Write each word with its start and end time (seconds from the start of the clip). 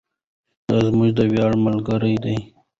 دا 0.67 0.77
زموږ 0.89 1.09
د 1.17 1.19
ویاړ 1.31 1.51
ملګرې 1.65 2.15
ده. 2.23 2.35